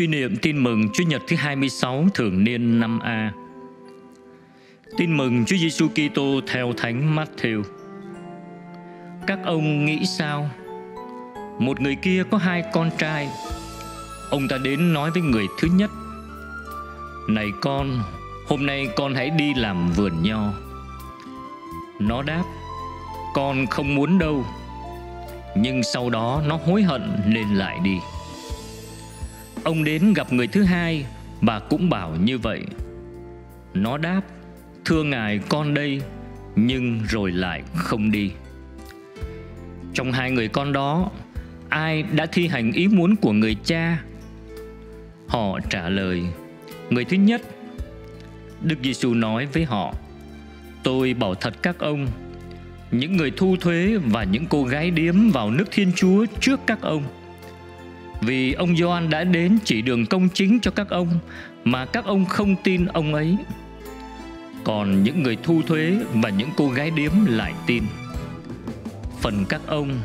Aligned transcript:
Suy 0.00 0.06
niệm 0.06 0.36
tin 0.36 0.62
mừng 0.62 0.88
Chúa 0.92 1.04
Nhật 1.04 1.22
thứ 1.28 1.36
26 1.36 2.06
thường 2.14 2.44
niên 2.44 2.80
năm 2.80 2.98
A. 2.98 3.32
Tin 4.96 5.16
mừng 5.16 5.44
Chúa 5.44 5.56
Giêsu 5.56 5.88
Kitô 5.88 6.40
theo 6.46 6.72
Thánh 6.76 7.16
Matthew. 7.16 7.62
Các 9.26 9.38
ông 9.44 9.84
nghĩ 9.84 10.04
sao? 10.04 10.50
Một 11.58 11.80
người 11.80 11.94
kia 11.94 12.22
có 12.30 12.38
hai 12.38 12.64
con 12.72 12.90
trai. 12.98 13.28
Ông 14.30 14.48
ta 14.48 14.58
đến 14.58 14.92
nói 14.92 15.10
với 15.10 15.22
người 15.22 15.46
thứ 15.60 15.68
nhất: 15.74 15.90
"Này 17.28 17.48
con, 17.60 18.02
hôm 18.46 18.66
nay 18.66 18.88
con 18.96 19.14
hãy 19.14 19.30
đi 19.30 19.54
làm 19.54 19.92
vườn 19.92 20.22
nho." 20.22 20.52
Nó 21.98 22.22
đáp: 22.22 22.44
"Con 23.34 23.66
không 23.66 23.94
muốn 23.94 24.18
đâu." 24.18 24.44
Nhưng 25.56 25.82
sau 25.82 26.10
đó 26.10 26.42
nó 26.46 26.58
hối 26.66 26.82
hận 26.82 27.02
nên 27.26 27.48
lại 27.48 27.78
đi 27.84 27.98
ông 29.64 29.84
đến 29.84 30.12
gặp 30.12 30.32
người 30.32 30.46
thứ 30.46 30.62
hai 30.62 31.06
bà 31.40 31.58
cũng 31.58 31.90
bảo 31.90 32.16
như 32.24 32.38
vậy. 32.38 32.62
Nó 33.74 33.98
đáp, 33.98 34.20
thưa 34.84 35.02
ngài, 35.02 35.40
con 35.48 35.74
đây, 35.74 36.02
nhưng 36.56 37.00
rồi 37.08 37.32
lại 37.32 37.62
không 37.74 38.10
đi. 38.10 38.30
Trong 39.94 40.12
hai 40.12 40.30
người 40.30 40.48
con 40.48 40.72
đó, 40.72 41.10
ai 41.68 42.02
đã 42.02 42.26
thi 42.26 42.46
hành 42.46 42.72
ý 42.72 42.88
muốn 42.88 43.16
của 43.16 43.32
người 43.32 43.56
cha? 43.64 44.02
Họ 45.26 45.58
trả 45.70 45.88
lời, 45.88 46.22
người 46.90 47.04
thứ 47.04 47.16
nhất. 47.16 47.42
Đức 48.62 48.76
giêsu 48.82 49.14
nói 49.14 49.46
với 49.46 49.64
họ, 49.64 49.94
tôi 50.82 51.14
bảo 51.14 51.34
thật 51.34 51.54
các 51.62 51.78
ông, 51.78 52.06
những 52.90 53.16
người 53.16 53.30
thu 53.30 53.56
thuế 53.60 53.96
và 53.96 54.24
những 54.24 54.46
cô 54.46 54.64
gái 54.64 54.90
điếm 54.90 55.30
vào 55.30 55.50
nước 55.50 55.64
thiên 55.70 55.92
chúa 55.96 56.26
trước 56.40 56.60
các 56.66 56.80
ông 56.80 57.02
vì 58.20 58.52
ông 58.52 58.76
Gioan 58.76 59.10
đã 59.10 59.24
đến 59.24 59.58
chỉ 59.64 59.82
đường 59.82 60.06
công 60.06 60.28
chính 60.28 60.60
cho 60.60 60.70
các 60.70 60.88
ông 60.88 61.18
mà 61.64 61.86
các 61.86 62.04
ông 62.04 62.24
không 62.24 62.56
tin 62.64 62.86
ông 62.86 63.14
ấy. 63.14 63.36
Còn 64.64 65.02
những 65.02 65.22
người 65.22 65.36
thu 65.42 65.62
thuế 65.66 65.96
và 66.14 66.28
những 66.30 66.50
cô 66.56 66.68
gái 66.68 66.90
điếm 66.90 67.12
lại 67.26 67.52
tin. 67.66 67.82
Phần 69.20 69.44
các 69.48 69.60
ông 69.66 70.00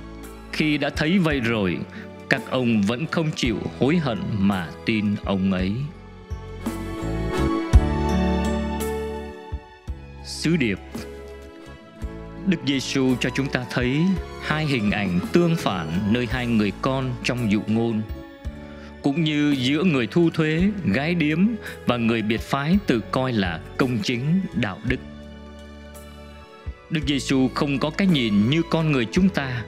khi 0.51 0.77
đã 0.77 0.89
thấy 0.89 1.19
vậy 1.19 1.39
rồi, 1.39 1.77
các 2.29 2.41
ông 2.49 2.81
vẫn 2.81 3.05
không 3.11 3.31
chịu 3.35 3.57
hối 3.79 3.97
hận 3.97 4.19
mà 4.37 4.69
tin 4.85 5.15
ông 5.23 5.51
ấy. 5.51 5.73
Sứ 10.25 10.57
điệp 10.57 10.79
Đức 12.45 12.57
Giêsu 12.67 13.15
cho 13.19 13.29
chúng 13.29 13.47
ta 13.47 13.65
thấy 13.69 14.01
hai 14.41 14.65
hình 14.65 14.91
ảnh 14.91 15.19
tương 15.33 15.55
phản 15.55 15.87
nơi 16.13 16.27
hai 16.31 16.47
người 16.47 16.71
con 16.81 17.11
trong 17.23 17.51
dụ 17.51 17.61
ngôn 17.67 18.01
cũng 19.05 19.23
như 19.23 19.55
giữa 19.59 19.83
người 19.83 20.07
thu 20.07 20.29
thuế, 20.29 20.69
gái 20.85 21.15
điếm 21.15 21.39
và 21.85 21.97
người 21.97 22.21
biệt 22.21 22.41
phái 22.41 22.77
tự 22.87 22.99
coi 23.11 23.33
là 23.33 23.59
công 23.77 23.97
chính, 24.03 24.41
đạo 24.53 24.77
đức. 24.83 24.99
Đức 26.89 27.01
Giêsu 27.07 27.47
không 27.55 27.79
có 27.79 27.89
cái 27.89 28.07
nhìn 28.07 28.49
như 28.49 28.61
con 28.71 28.91
người 28.91 29.05
chúng 29.11 29.29
ta. 29.29 29.63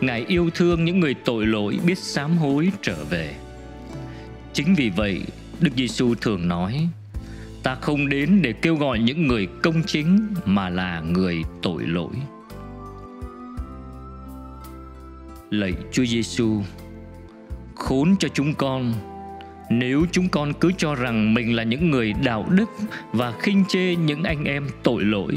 Ngài 0.00 0.24
yêu 0.28 0.50
thương 0.54 0.84
những 0.84 1.00
người 1.00 1.14
tội 1.14 1.46
lỗi 1.46 1.78
biết 1.86 1.98
sám 1.98 2.38
hối 2.38 2.70
trở 2.82 3.04
về. 3.04 3.34
Chính 4.52 4.74
vì 4.74 4.90
vậy, 4.90 5.22
Đức 5.60 5.70
Giêsu 5.76 6.14
thường 6.14 6.48
nói: 6.48 6.88
Ta 7.66 7.74
không 7.74 8.08
đến 8.08 8.42
để 8.42 8.52
kêu 8.52 8.76
gọi 8.76 8.98
những 8.98 9.26
người 9.26 9.48
công 9.62 9.82
chính 9.86 10.26
mà 10.44 10.68
là 10.68 11.00
người 11.00 11.42
tội 11.62 11.82
lỗi. 11.86 12.14
Lạy 15.50 15.72
Chúa 15.92 16.04
Giêsu, 16.04 16.62
khốn 17.74 18.16
cho 18.18 18.28
chúng 18.28 18.54
con. 18.54 18.92
Nếu 19.70 20.04
chúng 20.12 20.28
con 20.28 20.52
cứ 20.52 20.72
cho 20.78 20.94
rằng 20.94 21.34
mình 21.34 21.56
là 21.56 21.62
những 21.62 21.90
người 21.90 22.12
đạo 22.24 22.46
đức 22.50 22.70
và 23.12 23.32
khinh 23.32 23.64
chê 23.68 23.96
những 23.96 24.22
anh 24.22 24.44
em 24.44 24.66
tội 24.82 25.04
lỗi 25.04 25.34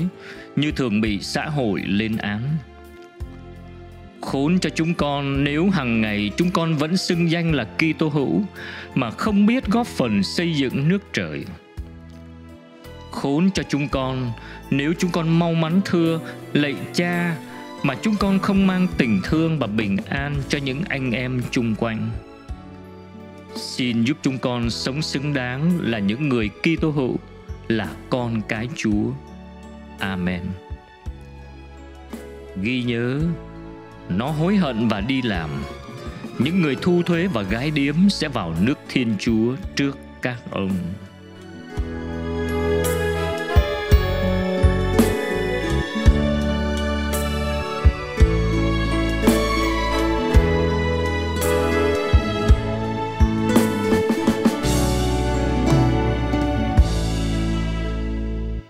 như 0.55 0.71
thường 0.71 1.01
bị 1.01 1.19
xã 1.21 1.45
hội 1.45 1.81
lên 1.81 2.17
án. 2.17 2.41
Khốn 4.21 4.59
cho 4.59 4.69
chúng 4.69 4.93
con 4.93 5.43
nếu 5.43 5.69
hàng 5.69 6.01
ngày 6.01 6.31
chúng 6.37 6.51
con 6.51 6.75
vẫn 6.75 6.97
xưng 6.97 7.31
danh 7.31 7.53
là 7.53 7.67
Kitô 7.77 8.07
hữu 8.07 8.43
mà 8.95 9.11
không 9.11 9.45
biết 9.45 9.65
góp 9.65 9.87
phần 9.87 10.23
xây 10.23 10.53
dựng 10.53 10.89
nước 10.89 11.03
trời 11.13 11.45
khốn 13.19 13.51
cho 13.51 13.63
chúng 13.63 13.87
con. 13.87 14.31
Nếu 14.71 14.93
chúng 14.99 15.11
con 15.11 15.39
mau 15.39 15.53
mắn 15.53 15.81
thưa 15.85 16.19
lạy 16.53 16.75
cha, 16.93 17.35
mà 17.83 17.95
chúng 18.01 18.15
con 18.15 18.39
không 18.39 18.67
mang 18.67 18.87
tình 18.97 19.21
thương 19.23 19.59
và 19.59 19.67
bình 19.67 19.97
an 20.09 20.35
cho 20.49 20.57
những 20.57 20.81
anh 20.89 21.11
em 21.11 21.41
chung 21.51 21.75
quanh. 21.75 22.09
Xin 23.55 24.03
giúp 24.03 24.17
chúng 24.21 24.37
con 24.37 24.69
sống 24.69 25.01
xứng 25.01 25.33
đáng 25.33 25.79
là 25.81 25.99
những 25.99 26.29
người 26.29 26.49
Kitô 26.49 26.89
hữu 26.89 27.15
là 27.67 27.89
con 28.09 28.41
cái 28.41 28.67
Chúa. 28.75 29.11
Amen. 29.99 30.41
Ghi 32.61 32.83
nhớ, 32.83 33.19
nó 34.09 34.27
hối 34.27 34.55
hận 34.55 34.87
và 34.87 35.01
đi 35.01 35.21
làm. 35.21 35.49
Những 36.39 36.61
người 36.61 36.77
thu 36.81 37.01
thuế 37.05 37.27
và 37.27 37.41
gái 37.41 37.71
điếm 37.71 37.95
sẽ 38.09 38.27
vào 38.27 38.55
nước 38.61 38.79
thiên 38.89 39.15
chúa 39.19 39.55
trước 39.75 39.97
các 40.21 40.37
ông. 40.51 40.71